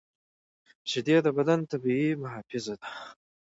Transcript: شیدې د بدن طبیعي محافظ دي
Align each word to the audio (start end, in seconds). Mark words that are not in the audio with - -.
شیدې 0.89 1.17
د 1.23 1.27
بدن 1.37 1.59
طبیعي 1.71 2.09
محافظ 2.21 2.65
دي 2.81 2.89